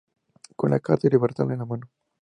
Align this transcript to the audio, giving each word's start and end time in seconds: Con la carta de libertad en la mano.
Con 0.55 0.71
la 0.71 0.79
carta 0.79 1.03
de 1.07 1.11
libertad 1.15 1.51
en 1.51 1.59
la 1.59 1.65
mano. 1.65 1.87